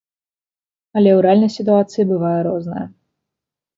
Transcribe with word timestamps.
Але 0.95 1.11
ў 1.17 1.27
рэальнай 1.27 1.51
сітуацыі 1.57 2.09
бывае 2.15 2.35
рознае. 2.49 2.85